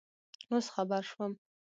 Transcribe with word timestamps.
اوس 0.51 0.67
خبر 0.75 1.01
شوم 1.09 1.31